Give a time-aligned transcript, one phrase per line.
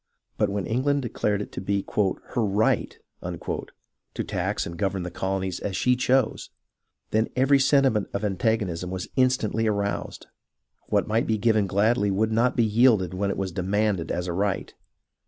[0.35, 5.59] But when England declared it to be her" right" to tax and govern the colonies
[5.59, 6.49] as she chose,
[7.11, 10.25] THE PEOPLE IN AMERICA 7 then every sentiment of antagonism was instantly aroused.
[10.87, 14.33] What might be given gladly would not be yielded when it was demanded as a
[14.33, 14.73] right.